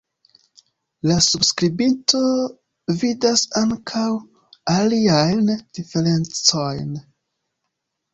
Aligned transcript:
La 1.09 1.15
subskribinto 1.25 2.21
vidas 3.03 3.43
ankaŭ 3.61 4.05
aliajn 4.77 5.53
diferencojn. 5.81 6.97